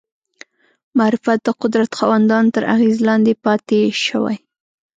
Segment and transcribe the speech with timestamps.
[0.97, 4.37] معرفت د قدرت خاوندانو تر اغېزې لاندې پاتې شوی